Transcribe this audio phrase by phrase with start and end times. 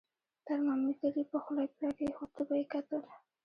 [0.47, 3.01] ترمامیتر یې په خوله کې را کېښود، تبه یې کتل.